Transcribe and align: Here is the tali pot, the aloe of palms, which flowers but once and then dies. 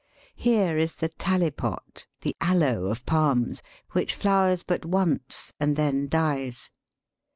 Here 0.35 0.79
is 0.79 0.95
the 0.95 1.09
tali 1.09 1.51
pot, 1.51 2.07
the 2.21 2.35
aloe 2.41 2.85
of 2.87 3.05
palms, 3.05 3.61
which 3.91 4.15
flowers 4.15 4.63
but 4.63 4.83
once 4.83 5.53
and 5.59 5.75
then 5.75 6.07
dies. 6.07 6.71